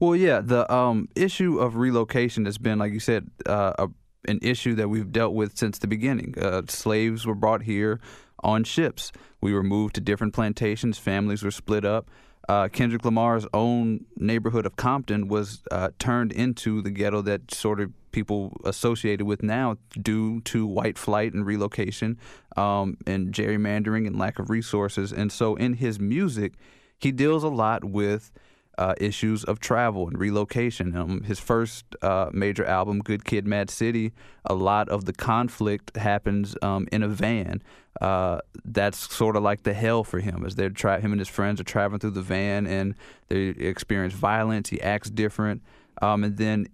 Well, 0.00 0.16
yeah, 0.16 0.40
the 0.40 0.72
um, 0.72 1.08
issue 1.14 1.58
of 1.58 1.76
relocation 1.76 2.44
has 2.44 2.58
been, 2.58 2.78
like 2.78 2.92
you 2.92 3.00
said, 3.00 3.30
uh, 3.46 3.72
a, 3.78 3.88
an 4.28 4.38
issue 4.42 4.74
that 4.76 4.88
we've 4.88 5.10
dealt 5.10 5.34
with 5.34 5.56
since 5.56 5.78
the 5.78 5.86
beginning. 5.86 6.34
Uh, 6.38 6.62
slaves 6.68 7.26
were 7.26 7.34
brought 7.34 7.62
here 7.62 8.00
on 8.42 8.64
ships. 8.64 9.10
We 9.40 9.52
were 9.52 9.62
moved 9.62 9.94
to 9.96 10.00
different 10.00 10.32
plantations. 10.34 10.98
Families 10.98 11.42
were 11.42 11.50
split 11.50 11.84
up. 11.84 12.08
Uh, 12.48 12.68
Kendrick 12.68 13.04
Lamar's 13.04 13.46
own 13.54 14.04
neighborhood 14.16 14.66
of 14.66 14.76
Compton 14.76 15.28
was 15.28 15.62
uh, 15.70 15.90
turned 15.98 16.30
into 16.30 16.82
the 16.82 16.90
ghetto 16.90 17.22
that 17.22 17.52
sort 17.52 17.80
of 17.80 17.92
people 18.14 18.56
associated 18.64 19.26
with 19.26 19.42
now 19.42 19.76
due 20.00 20.40
to 20.42 20.64
white 20.66 20.96
flight 20.96 21.34
and 21.34 21.44
relocation 21.44 22.16
um, 22.56 22.96
and 23.06 23.32
gerrymandering 23.32 24.06
and 24.06 24.16
lack 24.16 24.38
of 24.38 24.48
resources. 24.48 25.12
And 25.12 25.32
so 25.32 25.56
in 25.56 25.74
his 25.74 25.98
music, 25.98 26.52
he 26.96 27.10
deals 27.12 27.42
a 27.44 27.48
lot 27.48 27.84
with 27.84 28.30
uh, 28.78 28.94
issues 28.98 29.44
of 29.44 29.58
travel 29.58 30.08
and 30.08 30.18
relocation. 30.18 30.96
Um, 30.96 31.22
his 31.22 31.40
first 31.40 31.84
uh, 32.02 32.30
major 32.32 32.64
album, 32.64 33.00
Good 33.00 33.24
Kid, 33.24 33.46
Mad 33.46 33.68
City, 33.70 34.12
a 34.44 34.54
lot 34.54 34.88
of 34.88 35.04
the 35.04 35.12
conflict 35.12 35.96
happens 35.96 36.56
um, 36.62 36.88
in 36.90 37.02
a 37.02 37.08
van. 37.08 37.62
Uh, 38.00 38.38
that's 38.64 39.14
sort 39.14 39.36
of 39.36 39.42
like 39.42 39.62
the 39.62 39.74
hell 39.74 40.02
for 40.02 40.20
him, 40.20 40.44
as 40.46 40.54
they're 40.54 40.70
tra- 40.70 41.00
him 41.00 41.12
and 41.12 41.20
his 41.20 41.28
friends 41.28 41.60
are 41.60 41.64
traveling 41.64 42.00
through 42.00 42.10
the 42.10 42.22
van 42.22 42.66
and 42.66 42.94
they 43.28 43.54
experience 43.72 44.14
violence. 44.14 44.70
He 44.70 44.80
acts 44.80 45.10
different. 45.10 45.62
um, 46.02 46.24
and 46.24 46.36
then 46.36 46.66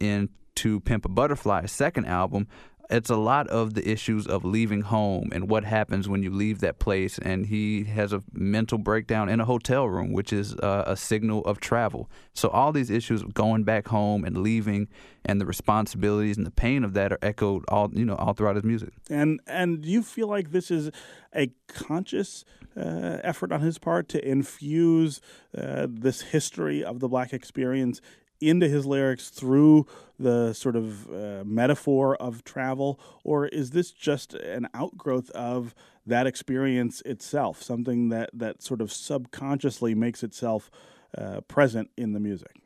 into 0.60 0.80
Pimp 0.80 1.04
a 1.04 1.08
Butterfly, 1.08 1.66
second 1.66 2.04
album, 2.06 2.46
it's 2.90 3.08
a 3.08 3.16
lot 3.16 3.46
of 3.48 3.74
the 3.74 3.88
issues 3.88 4.26
of 4.26 4.44
leaving 4.44 4.82
home 4.82 5.28
and 5.32 5.48
what 5.48 5.62
happens 5.62 6.08
when 6.08 6.24
you 6.24 6.30
leave 6.30 6.58
that 6.58 6.80
place. 6.80 7.18
And 7.18 7.46
he 7.46 7.84
has 7.84 8.12
a 8.12 8.22
mental 8.32 8.78
breakdown 8.78 9.28
in 9.28 9.40
a 9.40 9.44
hotel 9.44 9.88
room, 9.88 10.12
which 10.12 10.32
is 10.32 10.56
uh, 10.56 10.84
a 10.86 10.96
signal 10.96 11.44
of 11.44 11.60
travel. 11.60 12.10
So 12.34 12.48
all 12.48 12.72
these 12.72 12.90
issues 12.90 13.22
of 13.22 13.32
going 13.32 13.62
back 13.62 13.88
home 13.88 14.24
and 14.24 14.38
leaving, 14.38 14.88
and 15.24 15.40
the 15.40 15.46
responsibilities 15.46 16.36
and 16.36 16.44
the 16.44 16.50
pain 16.50 16.82
of 16.82 16.94
that 16.94 17.12
are 17.12 17.18
echoed 17.22 17.64
all 17.68 17.90
you 17.92 18.04
know 18.04 18.16
all 18.16 18.32
throughout 18.32 18.56
his 18.56 18.64
music. 18.64 18.92
And 19.08 19.40
and 19.46 19.86
you 19.86 20.02
feel 20.02 20.26
like 20.26 20.50
this 20.50 20.70
is 20.70 20.90
a 21.34 21.52
conscious 21.68 22.44
uh, 22.76 23.18
effort 23.22 23.52
on 23.52 23.60
his 23.60 23.78
part 23.78 24.08
to 24.08 24.28
infuse 24.28 25.20
uh, 25.56 25.86
this 25.88 26.22
history 26.22 26.82
of 26.82 26.98
the 26.98 27.08
black 27.08 27.32
experience 27.32 28.00
into 28.40 28.68
his 28.68 28.86
lyrics 28.86 29.28
through 29.30 29.86
the 30.18 30.52
sort 30.52 30.76
of 30.76 31.10
uh, 31.10 31.42
metaphor 31.44 32.16
of 32.16 32.44
travel, 32.44 33.00
or 33.24 33.46
is 33.46 33.70
this 33.70 33.90
just 33.90 34.34
an 34.34 34.68
outgrowth 34.74 35.30
of 35.30 35.74
that 36.06 36.26
experience 36.26 37.00
itself, 37.02 37.62
something 37.62 38.08
that, 38.10 38.30
that 38.32 38.62
sort 38.62 38.80
of 38.80 38.92
subconsciously 38.92 39.94
makes 39.94 40.22
itself 40.22 40.70
uh, 41.16 41.40
present 41.42 41.90
in 41.96 42.12
the 42.12 42.20
music? 42.20 42.60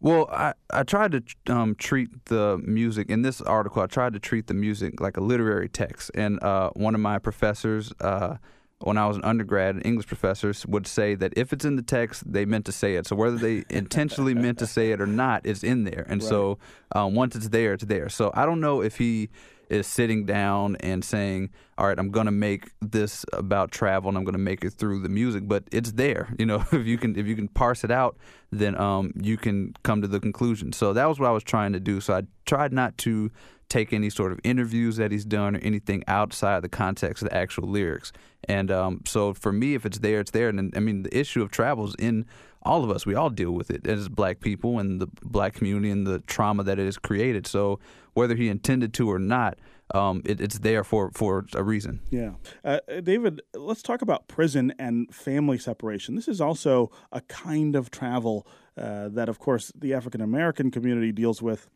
Well, 0.00 0.28
I, 0.32 0.54
I 0.70 0.82
tried 0.82 1.12
to 1.12 1.52
um, 1.52 1.76
treat 1.76 2.24
the 2.24 2.58
music 2.64 3.08
in 3.08 3.22
this 3.22 3.40
article. 3.40 3.82
I 3.82 3.86
tried 3.86 4.14
to 4.14 4.18
treat 4.18 4.48
the 4.48 4.54
music 4.54 5.00
like 5.00 5.16
a 5.16 5.20
literary 5.20 5.68
text, 5.68 6.10
and 6.14 6.42
uh, 6.42 6.70
one 6.70 6.94
of 6.96 7.00
my 7.00 7.18
professors 7.18 7.92
uh, 8.00 8.38
when 8.84 8.98
I 8.98 9.06
was 9.06 9.16
an 9.16 9.24
undergrad, 9.24 9.82
English 9.84 10.06
professors 10.06 10.66
would 10.66 10.86
say 10.86 11.14
that 11.14 11.32
if 11.36 11.52
it's 11.52 11.64
in 11.64 11.76
the 11.76 11.82
text, 11.82 12.30
they 12.30 12.44
meant 12.44 12.66
to 12.66 12.72
say 12.72 12.96
it. 12.96 13.06
So 13.06 13.16
whether 13.16 13.36
they 13.36 13.64
intentionally 13.70 14.34
meant 14.34 14.58
to 14.58 14.66
say 14.66 14.92
it 14.92 15.00
or 15.00 15.06
not, 15.06 15.46
it's 15.46 15.62
in 15.62 15.84
there. 15.84 16.06
And 16.08 16.22
right. 16.22 16.28
so 16.28 16.58
um, 16.94 17.14
once 17.14 17.36
it's 17.36 17.48
there, 17.48 17.74
it's 17.74 17.84
there. 17.84 18.08
So 18.08 18.30
I 18.34 18.46
don't 18.46 18.60
know 18.60 18.82
if 18.82 18.98
he 18.98 19.30
is 19.68 19.86
sitting 19.86 20.26
down 20.26 20.76
and 20.76 21.02
saying, 21.04 21.50
"All 21.78 21.86
right, 21.86 21.98
I'm 21.98 22.10
going 22.10 22.26
to 22.26 22.32
make 22.32 22.70
this 22.80 23.24
about 23.32 23.70
travel, 23.70 24.08
and 24.08 24.18
I'm 24.18 24.24
going 24.24 24.34
to 24.34 24.38
make 24.38 24.62
it 24.64 24.70
through 24.70 25.00
the 25.00 25.08
music." 25.08 25.48
But 25.48 25.64
it's 25.72 25.92
there. 25.92 26.34
You 26.38 26.46
know, 26.46 26.64
if 26.72 26.86
you 26.86 26.98
can 26.98 27.16
if 27.16 27.26
you 27.26 27.34
can 27.34 27.48
parse 27.48 27.82
it 27.82 27.90
out, 27.90 28.16
then 28.50 28.76
um, 28.76 29.12
you 29.16 29.36
can 29.36 29.74
come 29.82 30.02
to 30.02 30.08
the 30.08 30.20
conclusion. 30.20 30.72
So 30.72 30.92
that 30.92 31.08
was 31.08 31.18
what 31.18 31.28
I 31.28 31.32
was 31.32 31.42
trying 31.42 31.72
to 31.72 31.80
do. 31.80 32.00
So 32.00 32.14
I 32.14 32.22
tried 32.44 32.72
not 32.72 32.98
to 32.98 33.30
take 33.72 33.92
any 33.94 34.10
sort 34.10 34.32
of 34.32 34.38
interviews 34.44 34.96
that 34.96 35.10
he's 35.10 35.24
done 35.24 35.56
or 35.56 35.58
anything 35.60 36.04
outside 36.06 36.60
the 36.60 36.68
context 36.68 37.22
of 37.22 37.30
the 37.30 37.34
actual 37.34 37.66
lyrics. 37.66 38.12
And 38.44 38.70
um, 38.70 39.00
so 39.06 39.32
for 39.32 39.50
me, 39.50 39.74
if 39.74 39.86
it's 39.86 40.00
there, 40.00 40.20
it's 40.20 40.30
there. 40.30 40.48
And 40.50 40.72
I 40.76 40.80
mean, 40.80 41.04
the 41.04 41.18
issue 41.18 41.40
of 41.42 41.50
travel 41.50 41.86
is 41.86 41.94
in 41.98 42.26
all 42.62 42.84
of 42.84 42.90
us. 42.90 43.06
We 43.06 43.14
all 43.14 43.30
deal 43.30 43.52
with 43.52 43.70
it 43.70 43.86
as 43.86 44.10
black 44.10 44.40
people 44.40 44.78
and 44.78 45.00
the 45.00 45.08
black 45.22 45.54
community 45.54 45.90
and 45.90 46.06
the 46.06 46.18
trauma 46.20 46.62
that 46.64 46.78
it 46.78 46.84
has 46.84 46.98
created. 46.98 47.46
So 47.46 47.80
whether 48.12 48.36
he 48.36 48.48
intended 48.50 48.92
to 48.94 49.10
or 49.10 49.18
not, 49.18 49.58
um, 49.94 50.20
it, 50.26 50.40
it's 50.40 50.58
there 50.58 50.84
for, 50.84 51.10
for 51.14 51.46
a 51.54 51.62
reason. 51.62 52.00
Yeah. 52.10 52.32
Uh, 52.62 52.80
David, 53.02 53.40
let's 53.54 53.82
talk 53.82 54.02
about 54.02 54.28
prison 54.28 54.74
and 54.78 55.12
family 55.14 55.58
separation. 55.58 56.14
This 56.14 56.28
is 56.28 56.40
also 56.40 56.90
a 57.10 57.22
kind 57.22 57.74
of 57.74 57.90
travel 57.90 58.46
uh, 58.76 59.08
that, 59.08 59.28
of 59.28 59.38
course, 59.38 59.72
the 59.74 59.94
African 59.94 60.20
American 60.20 60.70
community 60.70 61.12
deals 61.12 61.40
with 61.40 61.68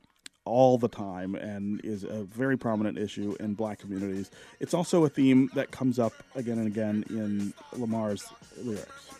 all 0.47 0.79
the 0.79 0.89
time 0.89 1.35
and 1.35 1.81
is 1.85 2.05
a 2.05 2.25
very 2.25 2.57
prominent 2.57 2.97
issue 2.97 3.37
in 3.41 3.55
black 3.55 3.81
communities. 3.81 4.31
It's 4.61 4.73
also 4.73 5.05
a 5.05 5.09
theme 5.09 5.51
that 5.55 5.71
comes 5.71 5.99
up 5.99 6.13
again 6.35 6.59
and 6.59 6.67
again 6.67 7.05
in 7.11 7.53
Lamar's 7.79 8.27
lyrics. 8.63 9.11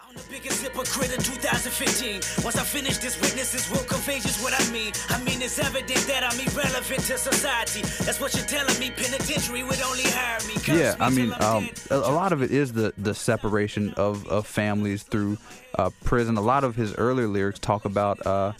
I'm 0.00 0.14
the 0.14 0.30
biggest 0.30 0.62
hypocrite 0.62 1.12
in 1.12 1.20
2015. 1.20 2.44
Once 2.44 2.56
I 2.56 2.62
finish 2.62 2.98
this, 2.98 3.20
witnesses 3.20 3.68
will 3.70 3.84
convey 3.84 4.20
just 4.20 4.42
what 4.44 4.54
I 4.54 4.70
mean. 4.70 4.92
I 5.08 5.20
mean, 5.24 5.42
it's 5.42 5.58
evident 5.58 6.06
that 6.06 6.22
I'm 6.22 6.38
irrelevant 6.38 7.00
to 7.00 7.18
society. 7.18 7.82
That's 8.04 8.20
what 8.20 8.34
you're 8.34 8.46
telling 8.46 8.78
me. 8.78 8.90
Penitentiary 8.90 9.64
would 9.64 9.80
only 9.80 10.04
hire 10.04 10.38
me. 10.46 10.54
Yeah, 10.78 10.94
I 11.00 11.10
mean, 11.10 11.32
um, 11.40 11.68
a, 11.90 11.96
a, 11.96 12.14
lot 12.14 12.32
of 12.32 12.42
it 12.42 12.52
is 12.52 12.72
the, 12.74 12.92
the 12.96 13.14
separation 13.14 13.92
of, 13.94 14.26
of 14.28 14.46
families 14.46 15.02
through 15.02 15.38
uh, 15.78 15.90
prison. 16.04 16.36
A 16.36 16.42
lot 16.42 16.62
of 16.62 16.76
his 16.76 16.94
earlier 16.94 17.26
lyrics 17.26 17.58
talk 17.58 17.84
about. 17.84 18.24
Uh, 18.24 18.52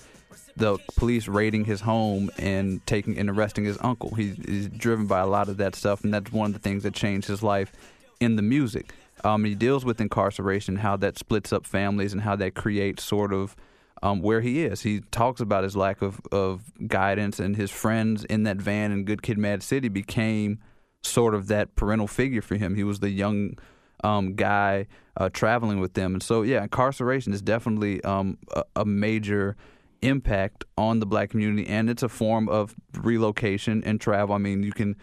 the 0.56 0.78
police 0.96 1.28
raiding 1.28 1.64
his 1.64 1.80
home 1.80 2.30
and 2.38 2.84
taking 2.86 3.18
and 3.18 3.28
arresting 3.28 3.64
his 3.64 3.78
uncle. 3.80 4.14
He's, 4.14 4.36
he's, 4.36 4.68
driven 4.68 5.06
by 5.06 5.20
a 5.20 5.26
lot 5.26 5.48
of 5.48 5.56
that 5.58 5.74
stuff, 5.74 6.04
and 6.04 6.12
that's 6.12 6.32
one 6.32 6.46
of 6.48 6.52
the 6.52 6.58
things 6.58 6.82
that 6.82 6.94
changed 6.94 7.28
his 7.28 7.42
life 7.42 7.72
in 8.20 8.36
the 8.36 8.42
music. 8.42 8.94
Um, 9.24 9.44
he 9.44 9.54
deals 9.54 9.84
with 9.84 10.00
incarceration, 10.00 10.76
how 10.76 10.96
that 10.98 11.18
splits 11.18 11.52
up 11.52 11.66
families, 11.66 12.12
and 12.12 12.22
how 12.22 12.36
that 12.36 12.54
creates 12.54 13.02
sort 13.02 13.32
of 13.32 13.56
um, 14.02 14.20
where 14.20 14.42
he 14.42 14.64
is. 14.64 14.82
He 14.82 15.00
talks 15.10 15.40
about 15.40 15.64
his 15.64 15.76
lack 15.76 16.02
of, 16.02 16.20
of 16.30 16.72
guidance, 16.86 17.40
and 17.40 17.56
his 17.56 17.70
friends 17.70 18.24
in 18.24 18.42
that 18.42 18.58
van 18.58 18.92
in 18.92 19.04
Good 19.04 19.22
Kid, 19.22 19.38
Mad 19.38 19.62
City 19.62 19.88
became 19.88 20.58
sort 21.02 21.34
of 21.34 21.48
that 21.48 21.74
parental 21.74 22.06
figure 22.06 22.42
for 22.42 22.56
him. 22.56 22.74
He 22.74 22.84
was 22.84 23.00
the 23.00 23.10
young 23.10 23.58
um, 24.02 24.34
guy 24.34 24.86
uh, 25.16 25.30
traveling 25.30 25.80
with 25.80 25.94
them, 25.94 26.12
and 26.14 26.22
so 26.22 26.42
yeah, 26.42 26.62
incarceration 26.62 27.32
is 27.32 27.40
definitely 27.40 28.04
um, 28.04 28.36
a, 28.52 28.64
a 28.76 28.84
major 28.84 29.56
impact 30.04 30.64
on 30.76 31.00
the 31.00 31.06
black 31.06 31.30
community, 31.30 31.66
and 31.66 31.88
it's 31.88 32.02
a 32.02 32.08
form 32.08 32.48
of 32.48 32.74
relocation 32.92 33.82
and 33.84 34.00
travel. 34.00 34.34
I 34.34 34.38
mean, 34.38 34.62
you 34.62 34.72
can 34.72 34.96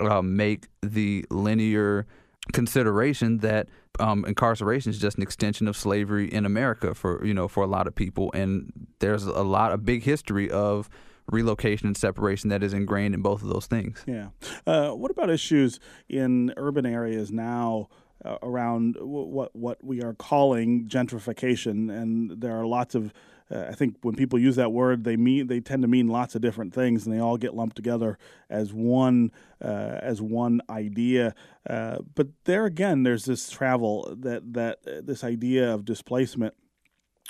uh, 0.00 0.22
make 0.22 0.68
the 0.82 1.24
linear 1.30 2.06
consideration 2.52 3.38
that 3.38 3.68
um, 3.98 4.24
incarceration 4.24 4.90
is 4.90 4.98
just 4.98 5.16
an 5.16 5.22
extension 5.22 5.68
of 5.68 5.76
slavery 5.76 6.32
in 6.32 6.46
America 6.46 6.94
for 6.94 7.24
you 7.24 7.34
know 7.34 7.48
for 7.48 7.62
a 7.62 7.66
lot 7.66 7.86
of 7.86 7.94
people, 7.94 8.30
and 8.34 8.72
there's 8.98 9.24
a 9.24 9.42
lot 9.42 9.72
of 9.72 9.84
big 9.84 10.02
history 10.02 10.50
of 10.50 10.88
relocation 11.30 11.86
and 11.86 11.96
separation 11.96 12.50
that 12.50 12.62
is 12.62 12.72
ingrained 12.72 13.14
in 13.14 13.22
both 13.22 13.42
of 13.42 13.48
those 13.48 13.66
things. 13.66 14.04
Yeah. 14.06 14.28
Uh, 14.66 14.90
what 14.90 15.10
about 15.10 15.30
issues 15.30 15.78
in 16.08 16.52
urban 16.56 16.86
areas 16.86 17.30
now? 17.30 17.88
Uh, 18.22 18.36
around 18.42 18.96
w- 18.96 19.26
what 19.26 19.56
what 19.56 19.82
we 19.82 20.02
are 20.02 20.12
calling 20.12 20.86
gentrification, 20.86 21.90
and 21.90 22.42
there 22.42 22.54
are 22.54 22.66
lots 22.66 22.94
of 22.94 23.14
uh, 23.50 23.66
I 23.68 23.74
think 23.74 23.96
when 24.02 24.14
people 24.14 24.38
use 24.38 24.56
that 24.56 24.72
word, 24.72 25.04
they 25.04 25.16
mean 25.16 25.48
they 25.48 25.60
tend 25.60 25.82
to 25.82 25.88
mean 25.88 26.08
lots 26.08 26.34
of 26.34 26.40
different 26.40 26.72
things, 26.72 27.04
and 27.04 27.14
they 27.14 27.20
all 27.20 27.36
get 27.36 27.54
lumped 27.54 27.76
together 27.76 28.18
as 28.48 28.72
one 28.72 29.32
uh, 29.62 29.98
as 30.00 30.22
one 30.22 30.60
idea. 30.70 31.34
Uh, 31.68 31.98
but 32.14 32.28
there 32.44 32.64
again, 32.64 33.02
there's 33.02 33.24
this 33.24 33.50
travel 33.50 34.14
that 34.18 34.52
that 34.52 34.78
uh, 34.86 35.00
this 35.02 35.24
idea 35.24 35.72
of 35.72 35.84
displacement 35.84 36.54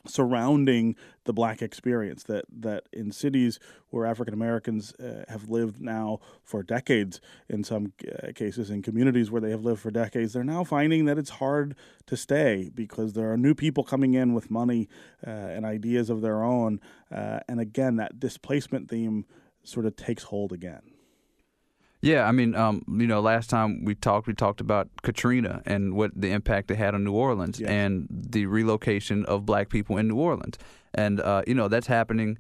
surrounding 0.07 0.97
the 1.25 1.33
black 1.33 1.63
experience 1.63 2.23
that 2.25 2.45
that 2.51 2.85
in 2.93 3.13
cities 3.13 3.59
where 3.91 4.07
African 4.07 4.35
Americans 4.35 4.95
uh, 4.95 5.25
have 5.29 5.49
lived 5.49 5.81
now 5.81 6.19
for 6.43 6.63
decades 6.63 7.21
in 7.49 7.65
some 7.65 7.93
uh, 8.07 8.33
cases 8.35 8.71
in 8.71 8.83
communities 8.83 9.31
where 9.31 9.41
they 9.41 9.51
have 9.51 9.65
lived 9.65 9.81
for 9.81 9.91
decades 9.91 10.33
they're 10.33 10.45
now 10.45 10.65
finding 10.65 11.05
that 11.05 11.19
it's 11.19 11.31
hard 11.31 11.75
to 12.07 12.17
stay 12.17 12.71
because 12.75 13.13
there 13.13 13.31
are 13.31 13.37
new 13.37 13.55
people 13.55 13.85
coming 13.85 14.15
in 14.15 14.35
with 14.35 14.51
money 14.51 14.89
uh, 15.27 15.31
and 15.31 15.65
ideas 15.65 16.11
of 16.11 16.21
their 16.21 16.43
own 16.43 16.81
uh, 17.15 17.41
and 17.49 17.61
again 17.61 17.97
that 17.97 18.19
displacement 18.19 18.89
theme 18.89 19.25
sort 19.63 19.87
of 19.87 19.97
takes 19.97 20.25
hold 20.25 20.53
again 20.53 20.83
yeah, 22.03 22.27
I 22.27 22.33
mean, 22.33 22.55
um, 22.55 22.83
you 22.89 23.07
know, 23.07 23.21
last 23.21 23.51
time 23.51 23.85
we 23.85 23.95
talked, 23.95 24.27
we 24.27 24.33
talked 24.33 24.61
about 24.61 24.89
Katrina 25.03 25.63
and 25.67 25.95
what 25.95 26.13
the 26.19 26.31
impact 26.31 26.71
it 26.71 26.77
had 26.77 26.95
on 26.95 27.05
New 27.05 27.13
Orleans 27.13 27.61
yeah. 27.61 27.71
and 27.71 28.09
the 28.11 28.47
relocation 28.47 29.27
of 29.27 29.45
black 29.45 29.69
people 29.69 29.99
in 29.99 30.09
New 30.09 30.17
Orleans. 30.17 30.57
And, 30.95 31.21
uh, 31.21 31.43
you 31.47 31.55
know, 31.55 31.69
that's 31.69 31.89
happening 31.89 32.39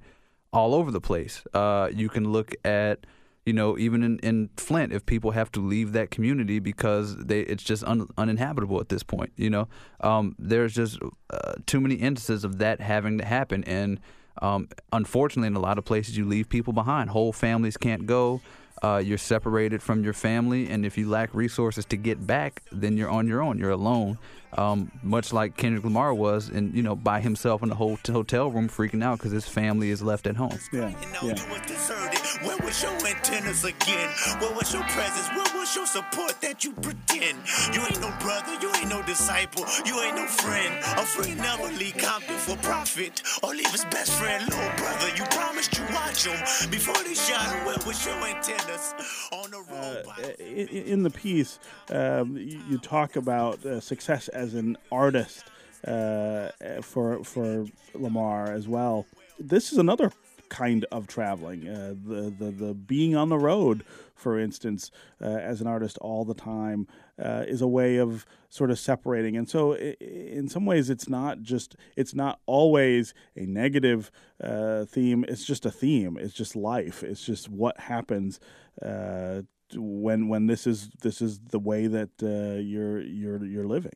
all 0.50 0.74
over 0.74 0.90
the 0.90 1.00
place. 1.00 1.44
Uh, 1.52 1.90
you 1.94 2.08
can 2.08 2.32
look 2.32 2.54
at, 2.64 3.06
you 3.44 3.52
know, 3.52 3.76
even 3.76 4.02
in, 4.02 4.18
in 4.20 4.48
Flint, 4.56 4.94
if 4.94 5.04
people 5.04 5.32
have 5.32 5.52
to 5.52 5.60
leave 5.60 5.92
that 5.92 6.10
community 6.10 6.58
because 6.58 7.16
they 7.16 7.40
it's 7.40 7.62
just 7.62 7.84
un, 7.84 8.08
uninhabitable 8.16 8.80
at 8.80 8.88
this 8.88 9.02
point, 9.02 9.32
you 9.36 9.50
know, 9.50 9.68
um, 10.00 10.34
there's 10.38 10.74
just 10.74 10.98
uh, 11.28 11.52
too 11.66 11.82
many 11.82 11.96
instances 11.96 12.44
of 12.44 12.58
that 12.58 12.80
having 12.80 13.18
to 13.18 13.26
happen. 13.26 13.62
And 13.64 14.00
um, 14.40 14.68
unfortunately, 14.90 15.48
in 15.48 15.56
a 15.56 15.60
lot 15.60 15.76
of 15.76 15.84
places, 15.84 16.16
you 16.16 16.24
leave 16.24 16.48
people 16.48 16.72
behind. 16.72 17.10
Whole 17.10 17.32
families 17.32 17.76
can't 17.76 18.06
go 18.06 18.40
uh, 18.82 19.02
you're 19.04 19.18
separated 19.18 19.82
from 19.82 20.02
your 20.04 20.12
family, 20.12 20.68
and 20.68 20.86
if 20.86 20.96
you 20.96 21.08
lack 21.08 21.34
resources 21.34 21.84
to 21.86 21.96
get 21.96 22.26
back, 22.26 22.62
then 22.72 22.96
you're 22.96 23.10
on 23.10 23.28
your 23.28 23.42
own. 23.42 23.58
You're 23.58 23.70
alone, 23.70 24.18
um, 24.56 24.90
much 25.02 25.32
like 25.32 25.56
Kendrick 25.56 25.84
Lamar 25.84 26.14
was, 26.14 26.48
and 26.48 26.74
you 26.74 26.82
know, 26.82 26.96
by 26.96 27.20
himself 27.20 27.62
in 27.62 27.68
the 27.68 27.74
whole 27.74 27.98
hotel 28.06 28.50
room, 28.50 28.68
freaking 28.68 29.04
out 29.04 29.18
because 29.18 29.32
his 29.32 29.46
family 29.46 29.90
is 29.90 30.02
left 30.02 30.26
at 30.26 30.36
home. 30.36 30.58
Yeah, 30.72 30.94
yeah. 31.22 32.19
Where 32.42 32.56
was 32.64 32.82
your 32.82 32.94
antennas 33.06 33.64
again? 33.64 34.08
Where 34.38 34.54
was 34.54 34.72
your 34.72 34.82
presence? 34.84 35.28
Where 35.36 35.60
was 35.60 35.76
your 35.76 35.86
support 35.86 36.40
that 36.40 36.64
you 36.64 36.72
pretend? 36.72 37.38
You 37.74 37.82
ain't 37.82 38.00
no 38.00 38.10
brother, 38.20 38.54
you 38.62 38.72
ain't 38.76 38.88
no 38.88 39.02
disciple, 39.02 39.66
you 39.84 40.00
ain't 40.00 40.16
no 40.16 40.26
friend. 40.26 40.74
A 40.96 41.02
friend 41.02 41.36
never 41.36 41.64
leave 41.76 41.98
Compton 41.98 42.38
for 42.38 42.56
profit 42.56 43.22
or 43.42 43.50
leave 43.50 43.70
his 43.70 43.84
best 43.86 44.12
friend, 44.12 44.42
little 44.44 44.76
brother. 44.78 45.08
You 45.16 45.24
promised 45.24 45.76
you 45.76 45.84
watch 45.92 46.24
him 46.24 46.70
before 46.70 47.02
they 47.04 47.14
shot 47.14 47.44
him. 47.54 47.66
Where 47.66 47.76
was 47.86 48.06
your 48.06 48.16
antennas? 48.16 48.94
On 49.32 49.50
the 49.50 49.62
road. 49.70 50.04
Uh, 50.18 50.42
in, 50.42 51.02
the 51.02 51.10
piece, 51.10 51.58
um, 51.90 52.38
you, 52.38 52.60
you, 52.70 52.78
talk 52.78 53.16
about 53.16 53.64
uh, 53.66 53.80
success 53.80 54.28
as 54.28 54.54
an 54.54 54.78
artist 54.90 55.44
uh, 55.86 56.48
for 56.80 57.22
for 57.22 57.66
Lamar 57.94 58.50
as 58.50 58.66
well. 58.66 59.06
This 59.38 59.72
is 59.72 59.78
another 59.78 60.12
kind 60.50 60.84
of 60.92 61.06
traveling. 61.06 61.66
Uh, 61.66 61.94
the, 61.96 62.34
the 62.38 62.50
the 62.50 62.74
being 62.74 63.16
on 63.16 63.30
the 63.30 63.38
road, 63.38 63.82
for 64.14 64.38
instance, 64.38 64.90
uh, 65.22 65.24
as 65.24 65.62
an 65.62 65.66
artist 65.66 65.96
all 65.98 66.26
the 66.26 66.34
time, 66.34 66.86
uh, 67.18 67.44
is 67.48 67.62
a 67.62 67.66
way 67.66 67.96
of 67.96 68.26
sort 68.50 68.70
of 68.70 68.78
separating. 68.78 69.36
And 69.36 69.48
so, 69.48 69.74
in 69.74 70.48
some 70.48 70.66
ways, 70.66 70.90
it's 70.90 71.08
not 71.08 71.40
just 71.40 71.76
it's 71.96 72.14
not 72.14 72.40
always 72.44 73.14
a 73.34 73.46
negative 73.46 74.10
uh, 74.42 74.84
theme. 74.84 75.24
It's 75.26 75.46
just 75.46 75.64
a 75.64 75.70
theme. 75.70 76.18
It's 76.18 76.34
just 76.34 76.54
life. 76.54 77.02
It's 77.02 77.24
just 77.24 77.48
what 77.48 77.80
happens. 77.80 78.38
Uh, 78.82 79.42
when 79.74 80.28
when 80.28 80.46
this 80.48 80.66
is 80.66 80.90
this 81.00 81.22
is 81.22 81.38
the 81.38 81.58
way 81.58 81.86
that 81.86 82.10
uh, 82.22 82.60
you're 82.60 83.00
you're 83.00 83.44
you're 83.44 83.66
living. 83.66 83.92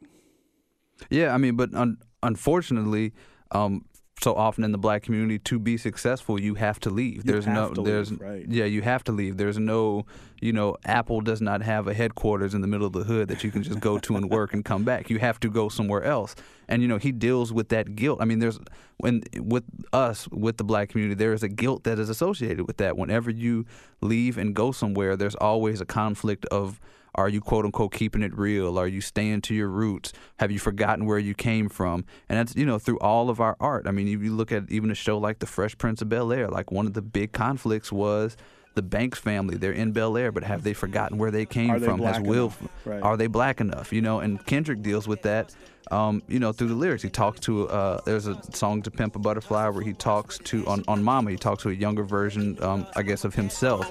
Yeah, 1.10 1.34
I 1.34 1.38
mean, 1.38 1.56
but 1.56 1.74
un- 1.74 1.98
unfortunately, 2.22 3.12
um, 3.50 3.84
so 4.20 4.34
often 4.34 4.64
in 4.64 4.72
the 4.72 4.78
black 4.78 5.02
community, 5.02 5.38
to 5.40 5.58
be 5.58 5.76
successful, 5.76 6.40
you 6.40 6.54
have 6.54 6.78
to 6.80 6.90
leave. 6.90 7.16
You 7.16 7.32
there's 7.32 7.46
no, 7.46 7.70
there's, 7.70 8.10
leave, 8.10 8.20
right. 8.20 8.46
yeah, 8.48 8.64
you 8.64 8.80
have 8.82 9.04
to 9.04 9.12
leave. 9.12 9.36
There's 9.36 9.58
no, 9.58 10.06
you 10.40 10.52
know, 10.52 10.76
Apple 10.84 11.20
does 11.20 11.40
not 11.40 11.62
have 11.62 11.88
a 11.88 11.94
headquarters 11.94 12.54
in 12.54 12.60
the 12.60 12.66
middle 12.66 12.86
of 12.86 12.92
the 12.92 13.04
hood 13.04 13.28
that 13.28 13.42
you 13.44 13.50
can 13.50 13.62
just 13.62 13.80
go 13.80 13.98
to 13.98 14.16
and 14.16 14.30
work 14.30 14.54
and 14.54 14.64
come 14.64 14.84
back. 14.84 15.10
You 15.10 15.18
have 15.18 15.40
to 15.40 15.50
go 15.50 15.68
somewhere 15.68 16.04
else. 16.04 16.34
And 16.68 16.80
you 16.80 16.88
know, 16.88 16.98
he 16.98 17.12
deals 17.12 17.52
with 17.52 17.68
that 17.70 17.96
guilt. 17.96 18.20
I 18.22 18.24
mean, 18.24 18.38
there's 18.38 18.58
when 18.98 19.22
with 19.38 19.64
us, 19.92 20.28
with 20.28 20.56
the 20.56 20.64
black 20.64 20.90
community, 20.90 21.16
there 21.16 21.32
is 21.32 21.42
a 21.42 21.48
guilt 21.48 21.84
that 21.84 21.98
is 21.98 22.08
associated 22.08 22.66
with 22.66 22.78
that. 22.78 22.96
Whenever 22.96 23.30
you 23.30 23.66
leave 24.00 24.38
and 24.38 24.54
go 24.54 24.72
somewhere, 24.72 25.16
there's 25.16 25.34
always 25.34 25.80
a 25.80 25.86
conflict 25.86 26.46
of 26.46 26.80
are 27.14 27.28
you 27.28 27.40
quote 27.40 27.64
unquote 27.64 27.92
keeping 27.92 28.22
it 28.22 28.36
real? 28.36 28.78
Are 28.78 28.86
you 28.86 29.00
staying 29.00 29.42
to 29.42 29.54
your 29.54 29.68
roots? 29.68 30.12
Have 30.38 30.50
you 30.50 30.58
forgotten 30.58 31.06
where 31.06 31.18
you 31.18 31.34
came 31.34 31.68
from? 31.68 32.04
And 32.28 32.38
that's 32.38 32.56
you 32.56 32.66
know 32.66 32.78
through 32.78 32.98
all 32.98 33.30
of 33.30 33.40
our 33.40 33.56
art. 33.60 33.86
I 33.86 33.90
mean, 33.90 34.08
if 34.08 34.22
you 34.22 34.34
look 34.34 34.52
at 34.52 34.70
even 34.70 34.90
a 34.90 34.94
show 34.94 35.18
like 35.18 35.38
The 35.38 35.46
Fresh 35.46 35.78
Prince 35.78 36.02
of 36.02 36.08
Bel 36.08 36.32
Air, 36.32 36.48
like 36.48 36.72
one 36.72 36.86
of 36.86 36.94
the 36.94 37.02
big 37.02 37.32
conflicts 37.32 37.92
was 37.92 38.36
the 38.74 38.82
Banks 38.82 39.18
family. 39.18 39.56
They're 39.56 39.72
in 39.72 39.92
Bel 39.92 40.16
Air, 40.16 40.32
but 40.32 40.42
have 40.42 40.62
they 40.62 40.74
forgotten 40.74 41.18
where 41.18 41.30
they 41.30 41.46
came 41.46 41.70
Are 41.70 41.78
they 41.78 41.86
from? 41.86 42.00
Has 42.00 42.20
Will? 42.20 42.46
enough? 42.46 42.62
Right. 42.84 43.02
Are 43.02 43.16
they 43.16 43.26
black 43.26 43.60
enough? 43.60 43.92
You 43.92 44.02
know, 44.02 44.20
and 44.20 44.44
Kendrick 44.46 44.82
deals 44.82 45.08
with 45.08 45.22
that. 45.22 45.54
Um, 45.90 46.22
you 46.28 46.38
know, 46.38 46.50
through 46.52 46.68
the 46.68 46.74
lyrics, 46.74 47.02
he 47.02 47.10
talks 47.10 47.40
to. 47.40 47.68
Uh, 47.68 48.00
there's 48.04 48.26
a 48.26 48.40
song 48.52 48.82
to 48.82 48.90
"Pimp 48.90 49.16
a 49.16 49.18
Butterfly" 49.18 49.68
where 49.68 49.82
he 49.82 49.92
talks 49.92 50.38
to 50.38 50.66
on, 50.66 50.82
on 50.88 51.02
Mama. 51.04 51.30
He 51.30 51.36
talks 51.36 51.62
to 51.64 51.68
a 51.68 51.74
younger 51.74 52.04
version, 52.04 52.62
um, 52.62 52.86
I 52.96 53.02
guess, 53.02 53.24
of 53.24 53.34
himself. 53.34 53.86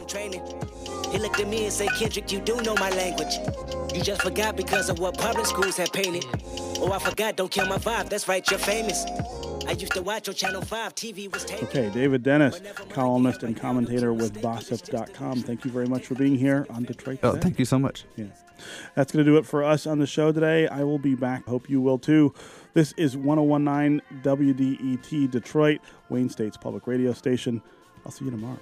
He 1.13 1.20
looked 1.20 1.40
at 1.40 1.48
me 1.48 1.66
and 1.66 1.72
said, 1.72 1.90
Kendrick, 2.00 2.32
you 2.32 2.40
do 2.40 2.60
know 2.63 2.74
my 2.74 2.90
language. 2.90 3.36
You 3.94 4.02
just 4.02 4.24
forgot 4.24 4.56
because 4.58 4.90
of 4.90 4.98
what 4.98 5.16
public 5.16 5.46
schools 5.46 5.78
have 5.78 5.94
painted. 5.94 6.25
Oh, 6.80 6.92
I 6.92 6.98
forgot, 6.98 7.36
don't 7.36 7.52
kill 7.52 7.68
my 7.68 7.78
vibe. 7.78 8.10
That's 8.10 8.28
right, 8.28 8.50
you're 8.50 8.58
famous. 8.60 9.06
I 9.67 9.72
used 9.72 9.93
to 9.93 10.01
watch 10.01 10.27
on 10.27 10.36
Channel 10.36 10.62
5, 10.62 10.96
TV 10.96 11.32
was 11.32 11.46
taken. 11.46 11.67
Okay, 11.67 11.89
David 11.89 12.24
Dennis, 12.24 12.62
columnist 12.89 13.43
and 13.43 13.55
commentator 13.55 14.13
with 14.13 14.41
Bossip.com. 14.41 15.41
Thank 15.41 15.65
you 15.65 15.72
very 15.72 15.88
much 15.88 16.05
for 16.05 16.15
being 16.15 16.36
here 16.36 16.67
on 16.70 16.84
Detroit 16.84 17.20
Oh, 17.24 17.36
thank 17.36 17.60
you 17.60 17.65
so 17.65 17.79
much. 17.79 18.05
Yeah. 18.15 18.25
That's 18.96 19.12
going 19.12 19.25
to 19.25 19.32
do 19.32 19.38
it 19.38 19.46
for 19.46 19.63
us 19.63 19.88
on 19.88 20.00
the 20.00 20.08
show 20.08 20.32
today. 20.32 20.67
I 20.67 20.84
will 20.84 21.00
be 21.00 21.15
back. 21.15 21.46
Hope 21.48 21.70
you 21.70 21.82
will 21.82 21.98
too. 21.98 22.34
This 22.74 22.93
is 22.98 23.15
1019 23.17 24.01
WDET 24.22 25.32
Detroit, 25.32 25.82
Wayne 26.10 26.29
State's 26.29 26.58
public 26.58 26.88
radio 26.88 27.13
station. 27.13 27.62
I'll 28.05 28.12
see 28.12 28.25
you 28.25 28.32
tomorrow. 28.32 28.60